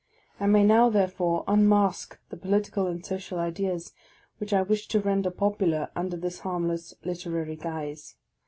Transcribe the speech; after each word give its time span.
I 0.39 0.47
may 0.47 0.63
now, 0.63 0.89
therefore, 0.89 1.43
unmask 1.47 2.17
the 2.29 2.35
political 2.35 2.87
and 2.87 3.05
social 3.05 3.37
ideas 3.37 3.93
which 4.39 4.51
I 4.51 4.63
wished 4.63 4.89
to 4.89 4.99
render 4.99 5.29
popular 5.29 5.91
under 5.95 6.17
this 6.17 6.39
harmless 6.39 6.95
literary 7.05 7.55
guise. 7.55 8.15